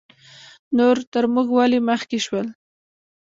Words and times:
نور 0.77 0.97
تر 1.11 1.23
موږ 1.33 1.47
ولې 1.57 1.79
مخکې 1.89 2.17
شول؟ 2.25 2.47